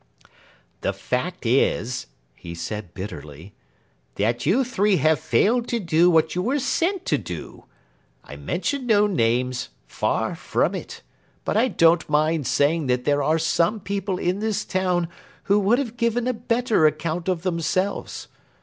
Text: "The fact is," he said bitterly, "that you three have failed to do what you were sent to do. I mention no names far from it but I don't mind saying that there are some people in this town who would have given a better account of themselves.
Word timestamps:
"The 0.79 0.93
fact 0.93 1.45
is," 1.45 2.07
he 2.33 2.55
said 2.55 2.95
bitterly, 2.95 3.53
"that 4.15 4.47
you 4.47 4.63
three 4.63 4.95
have 4.97 5.19
failed 5.19 5.67
to 5.67 5.79
do 5.79 6.09
what 6.09 6.33
you 6.33 6.41
were 6.41 6.57
sent 6.57 7.05
to 7.05 7.19
do. 7.19 7.65
I 8.23 8.35
mention 8.35 8.87
no 8.87 9.05
names 9.05 9.69
far 9.85 10.33
from 10.33 10.73
it 10.73 11.03
but 11.45 11.55
I 11.55 11.67
don't 11.67 12.09
mind 12.09 12.47
saying 12.47 12.87
that 12.87 13.05
there 13.05 13.21
are 13.21 13.37
some 13.37 13.79
people 13.79 14.17
in 14.17 14.39
this 14.39 14.65
town 14.65 15.07
who 15.43 15.59
would 15.59 15.77
have 15.77 15.97
given 15.97 16.25
a 16.27 16.33
better 16.33 16.87
account 16.87 17.27
of 17.29 17.43
themselves. 17.43 18.27